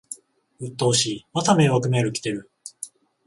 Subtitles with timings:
[0.59, 2.49] うっとうしい、また迷惑メール来てる